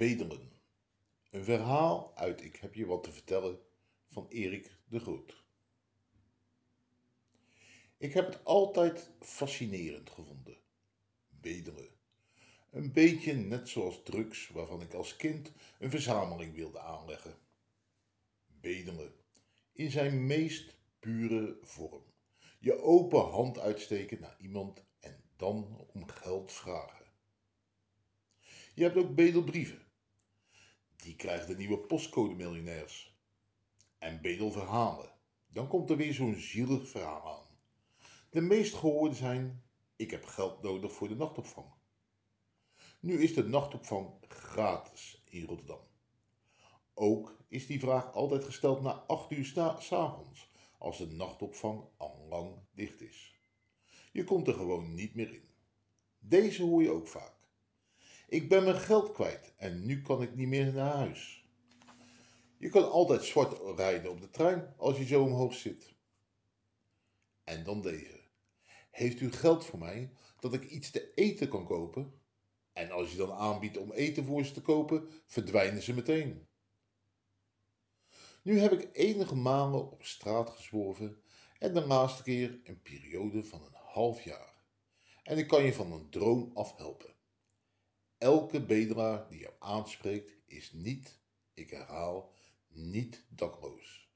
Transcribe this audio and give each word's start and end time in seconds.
Bedelen. 0.00 0.52
Een 1.30 1.44
verhaal 1.44 2.12
uit 2.16 2.44
Ik 2.44 2.56
heb 2.56 2.74
je 2.74 2.86
wat 2.86 3.02
te 3.02 3.12
vertellen 3.12 3.58
van 4.10 4.26
Erik 4.28 4.76
de 4.88 4.98
Groot. 4.98 5.42
Ik 7.96 8.12
heb 8.12 8.26
het 8.26 8.44
altijd 8.44 9.10
fascinerend 9.20 10.10
gevonden. 10.10 10.56
Bedelen. 11.28 11.88
Een 12.70 12.92
beetje 12.92 13.34
net 13.34 13.68
zoals 13.68 14.02
drugs 14.02 14.48
waarvan 14.48 14.82
ik 14.82 14.94
als 14.94 15.16
kind 15.16 15.52
een 15.78 15.90
verzameling 15.90 16.54
wilde 16.54 16.80
aanleggen. 16.80 17.38
Bedelen. 18.60 19.14
In 19.72 19.90
zijn 19.90 20.26
meest 20.26 20.76
pure 20.98 21.58
vorm. 21.62 22.04
Je 22.58 22.80
open 22.82 23.30
hand 23.30 23.58
uitsteken 23.58 24.20
naar 24.20 24.36
iemand 24.38 24.84
en 25.00 25.24
dan 25.36 25.86
om 25.92 26.08
geld 26.08 26.52
vragen. 26.52 27.06
Je 28.74 28.82
hebt 28.82 28.96
ook 28.96 29.14
bedelbrieven. 29.14 29.88
Die 31.02 31.16
krijgt 31.16 31.46
de 31.46 31.56
nieuwe 31.56 31.78
postcode-miljonairs. 31.78 33.18
En 33.98 34.20
bedelverhalen. 34.20 35.12
Dan 35.48 35.68
komt 35.68 35.90
er 35.90 35.96
weer 35.96 36.14
zo'n 36.14 36.34
zielig 36.34 36.88
verhaal 36.88 37.36
aan. 37.36 37.56
De 38.30 38.40
meest 38.40 38.74
gehoorde 38.74 39.14
zijn: 39.14 39.62
ik 39.96 40.10
heb 40.10 40.24
geld 40.24 40.62
nodig 40.62 40.92
voor 40.92 41.08
de 41.08 41.16
nachtopvang. 41.16 41.66
Nu 43.00 43.22
is 43.22 43.34
de 43.34 43.44
nachtopvang 43.44 44.14
gratis 44.28 45.22
in 45.24 45.44
Rotterdam. 45.44 45.80
Ook 46.94 47.44
is 47.48 47.66
die 47.66 47.80
vraag 47.80 48.12
altijd 48.12 48.44
gesteld 48.44 48.82
na 48.82 48.92
8 48.92 49.30
uur 49.30 49.44
s'avonds, 49.78 50.50
als 50.78 50.98
de 50.98 51.06
nachtopvang 51.06 51.84
al 51.96 52.26
lang 52.28 52.58
dicht 52.74 53.00
is. 53.00 53.34
Je 54.12 54.24
komt 54.24 54.46
er 54.46 54.54
gewoon 54.54 54.94
niet 54.94 55.14
meer 55.14 55.34
in. 55.34 55.48
Deze 56.18 56.62
hoor 56.62 56.82
je 56.82 56.90
ook 56.90 57.08
vaak. 57.08 57.39
Ik 58.30 58.48
ben 58.48 58.64
mijn 58.64 58.76
geld 58.76 59.12
kwijt 59.12 59.52
en 59.56 59.86
nu 59.86 60.02
kan 60.02 60.22
ik 60.22 60.34
niet 60.34 60.48
meer 60.48 60.72
naar 60.72 60.94
huis. 60.94 61.44
Je 62.56 62.68
kan 62.68 62.90
altijd 62.90 63.24
zwart 63.24 63.76
rijden 63.76 64.10
op 64.10 64.20
de 64.20 64.30
trein 64.30 64.74
als 64.76 64.98
je 64.98 65.04
zo 65.04 65.22
omhoog 65.22 65.54
zit. 65.54 65.94
En 67.44 67.64
dan 67.64 67.82
deze. 67.82 68.20
Heeft 68.90 69.20
u 69.20 69.32
geld 69.32 69.64
voor 69.64 69.78
mij 69.78 70.12
dat 70.40 70.54
ik 70.54 70.64
iets 70.64 70.90
te 70.90 71.14
eten 71.14 71.48
kan 71.48 71.66
kopen? 71.66 72.20
En 72.72 72.90
als 72.90 73.10
je 73.10 73.16
dan 73.16 73.32
aanbiedt 73.32 73.76
om 73.76 73.92
eten 73.92 74.26
voor 74.26 74.44
ze 74.44 74.52
te 74.52 74.62
kopen, 74.62 75.08
verdwijnen 75.26 75.82
ze 75.82 75.94
meteen. 75.94 76.48
Nu 78.42 78.58
heb 78.58 78.72
ik 78.72 78.88
enige 78.92 79.36
maanden 79.36 79.90
op 79.90 80.04
straat 80.04 80.50
gezworven 80.50 81.22
en 81.58 81.74
de 81.74 81.86
laatste 81.86 82.22
keer 82.22 82.60
een 82.64 82.82
periode 82.82 83.44
van 83.44 83.62
een 83.62 83.74
half 83.74 84.22
jaar. 84.22 84.54
En 85.22 85.38
ik 85.38 85.48
kan 85.48 85.64
je 85.64 85.74
van 85.74 85.92
een 85.92 86.10
droom 86.10 86.50
afhelpen. 86.54 87.18
Elke 88.20 88.60
bedelaar 88.60 89.28
die 89.28 89.38
jou 89.38 89.52
aanspreekt 89.58 90.32
is 90.46 90.72
niet, 90.72 91.18
ik 91.54 91.70
herhaal, 91.70 92.32
niet 92.68 93.24
dakloos. 93.28 94.08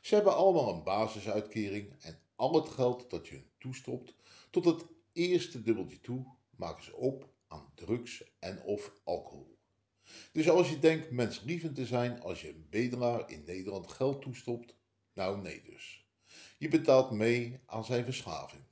Ze 0.00 0.14
hebben 0.14 0.34
allemaal 0.34 0.74
een 0.74 0.82
basisuitkering 0.82 1.94
en 2.00 2.18
al 2.34 2.54
het 2.54 2.68
geld 2.68 3.10
dat 3.10 3.28
je 3.28 3.34
hun 3.34 3.50
toestopt 3.58 4.14
tot 4.50 4.64
het 4.64 4.84
eerste 5.12 5.62
dubbeltje 5.62 6.00
toe 6.00 6.26
maken 6.56 6.84
ze 6.84 6.96
op 6.96 7.28
aan 7.48 7.72
drugs 7.74 8.24
en 8.38 8.62
of 8.62 8.92
alcohol. 9.04 9.58
Dus 10.32 10.48
als 10.48 10.70
je 10.70 10.78
denkt 10.78 11.10
menslievend 11.10 11.74
te 11.74 11.86
zijn 11.86 12.20
als 12.20 12.40
je 12.40 12.48
een 12.48 12.66
bedelaar 12.70 13.30
in 13.30 13.42
Nederland 13.46 13.90
geld 13.90 14.22
toestopt, 14.22 14.74
nou 15.12 15.42
nee 15.42 15.62
dus. 15.62 16.06
Je 16.58 16.68
betaalt 16.68 17.10
mee 17.10 17.60
aan 17.66 17.84
zijn 17.84 18.04
verslaving. 18.04 18.62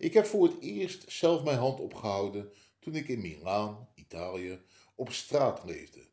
Ik 0.00 0.14
heb 0.14 0.26
voor 0.26 0.44
het 0.44 0.60
eerst 0.60 1.12
zelf 1.12 1.44
mijn 1.44 1.58
hand 1.58 1.80
opgehouden 1.80 2.52
toen 2.78 2.94
ik 2.94 3.08
in 3.08 3.20
Milaan, 3.20 3.88
Italië, 3.94 4.60
op 4.94 5.12
straat 5.12 5.64
leefde. 5.64 6.08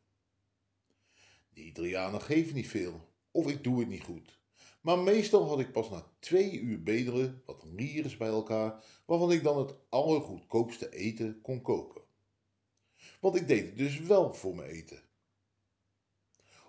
De 1.48 1.60
Italianen 1.60 2.20
geven 2.20 2.54
niet 2.54 2.68
veel, 2.68 3.08
of 3.30 3.46
ik 3.46 3.64
doe 3.64 3.78
het 3.78 3.88
niet 3.88 4.02
goed. 4.02 4.38
Maar 4.80 4.98
meestal 4.98 5.48
had 5.48 5.60
ik 5.60 5.72
pas 5.72 5.90
na 5.90 6.10
twee 6.18 6.60
uur 6.60 6.82
bedelen 6.82 7.42
wat 7.46 7.64
liers 7.64 8.16
bij 8.16 8.28
elkaar, 8.28 8.84
waarvan 9.04 9.32
ik 9.32 9.42
dan 9.42 9.58
het 9.58 9.74
allergoedkoopste 9.88 10.90
eten 10.90 11.40
kon 11.40 11.62
kopen. 11.62 12.02
Want 13.20 13.34
ik 13.34 13.48
deed 13.48 13.66
het 13.66 13.76
dus 13.76 14.00
wel 14.00 14.34
voor 14.34 14.54
mijn 14.54 14.70
eten. 14.70 15.02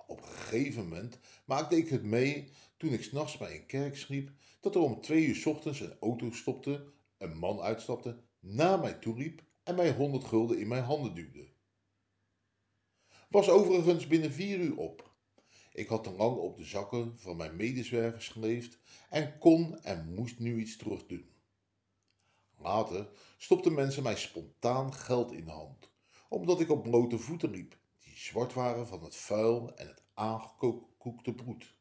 Op 0.07 0.22
een 0.22 0.28
gegeven 0.28 0.84
moment 0.84 1.19
maakte 1.46 1.78
ik 1.78 1.90
het 1.90 2.03
mee 2.03 2.50
toen 2.78 2.94
ik 2.94 3.03
s'nachts 3.03 3.38
bij 3.38 3.56
een 3.56 3.66
kerk 3.66 3.97
sliep 3.97 4.31
dat 4.59 4.75
er 4.75 4.81
om 4.81 5.01
twee 5.01 5.25
uur 5.25 5.47
ochtends 5.47 5.80
een 5.80 5.97
auto 6.00 6.31
stopte 6.31 6.97
een 7.19 7.38
man 7.38 7.62
uitstapte, 7.62 8.24
naar 8.40 8.80
mij 8.80 8.94
toeriep 8.94 9.44
en 9.63 9.75
mij 9.75 9.94
honderd 9.94 10.24
gulden 10.24 10.59
in 10.59 10.68
mijn 10.68 10.84
handen 10.84 11.16
duwde. 11.16 11.47
Was 13.30 13.50
overigens 13.50 14.07
binnen 14.07 14.31
vier 14.31 14.59
uur 14.59 14.78
op. 14.78 15.13
Ik 15.74 15.88
had 15.88 16.03
te 16.03 16.12
lang 16.12 16.38
op 16.38 16.57
de 16.57 16.63
zakken 16.63 17.19
van 17.19 17.38
mijn 17.38 17.56
medezwergers 17.56 18.28
geleefd 18.28 18.78
en 19.09 19.38
kon 19.38 19.84
en 19.84 20.13
moest 20.13 20.40
nu 20.40 20.59
iets 20.59 20.78
terug 20.78 21.06
doen. 21.06 21.30
Later 22.57 23.09
stopten 23.38 23.74
mensen 23.74 24.03
mij 24.03 24.16
spontaan 24.16 24.94
geld 24.94 25.31
in 25.31 25.46
de 25.46 25.51
hand, 25.51 25.90
omdat 26.30 26.59
ik 26.59 26.69
op 26.69 26.84
blote 26.84 27.18
voeten 27.18 27.50
liep, 27.50 27.78
die 28.03 28.18
zwart 28.18 28.53
waren 28.53 28.88
van 28.88 29.03
het 29.03 29.16
vuil 29.16 29.75
en 29.75 29.88
het 29.88 30.03
aangekookte 30.13 31.34
broed. 31.34 31.78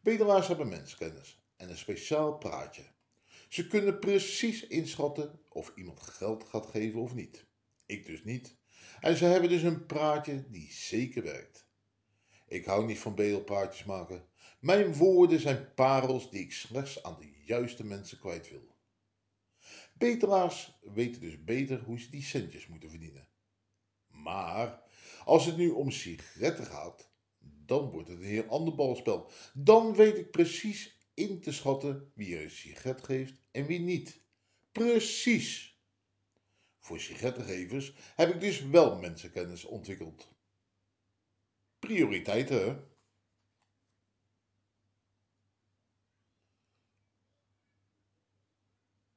Bedelaars 0.00 0.46
hebben 0.46 0.68
menskennis 0.68 1.42
en 1.56 1.70
een 1.70 1.78
speciaal 1.78 2.38
praatje. 2.38 2.84
Ze 3.48 3.66
kunnen 3.66 3.98
precies 3.98 4.66
inschatten 4.66 5.40
of 5.48 5.72
iemand 5.74 6.00
geld 6.00 6.44
gaat 6.44 6.66
geven 6.66 7.00
of 7.00 7.14
niet. 7.14 7.46
Ik 7.86 8.06
dus 8.06 8.24
niet. 8.24 8.56
En 9.00 9.16
ze 9.16 9.24
hebben 9.24 9.50
dus 9.50 9.62
een 9.62 9.86
praatje 9.86 10.50
die 10.50 10.72
zeker 10.72 11.22
werkt. 11.22 11.68
Ik 12.46 12.64
hou 12.64 12.86
niet 12.86 12.98
van 12.98 13.14
bedelpraatjes 13.14 13.84
maken. 13.84 14.26
Mijn 14.60 14.94
woorden 14.94 15.40
zijn 15.40 15.74
parels 15.74 16.30
die 16.30 16.40
ik 16.40 16.52
slechts 16.52 17.02
aan 17.02 17.16
de 17.18 17.42
juiste 17.44 17.84
mensen 17.84 18.18
kwijt 18.18 18.50
wil. 18.50 18.76
Betelaars 19.92 20.78
weten 20.82 21.20
dus 21.20 21.44
beter 21.44 21.82
hoe 21.82 22.00
ze 22.00 22.10
die 22.10 22.22
centjes 22.22 22.66
moeten 22.66 22.90
verdienen. 22.90 23.28
Maar 24.06 24.82
als 25.24 25.46
het 25.46 25.56
nu 25.56 25.68
om 25.68 25.90
sigaretten 25.90 26.66
gaat, 26.66 27.10
dan 27.40 27.90
wordt 27.90 28.08
het 28.08 28.18
een 28.18 28.24
heel 28.24 28.48
ander 28.48 28.74
balspel. 28.74 29.30
Dan 29.54 29.94
weet 29.94 30.16
ik 30.16 30.30
precies 30.30 30.97
in 31.18 31.40
te 31.40 31.52
schatten 31.52 32.12
wie 32.14 32.42
een 32.42 32.50
sigaret 32.50 33.04
geeft 33.04 33.42
en 33.50 33.66
wie 33.66 33.80
niet. 33.80 34.20
Precies. 34.72 35.78
Voor 36.78 37.00
sigarettengevers 37.00 37.94
heb 38.14 38.34
ik 38.34 38.40
dus 38.40 38.62
wel 38.62 38.98
mensenkennis 38.98 39.64
ontwikkeld. 39.64 40.28
Prioriteiten, 41.78 42.87